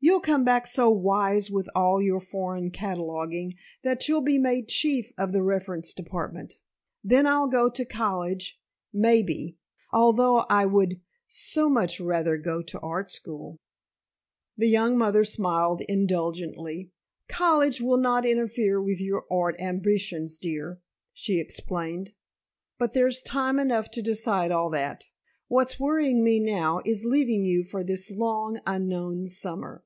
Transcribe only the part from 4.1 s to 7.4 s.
be made chief of the reference department. Then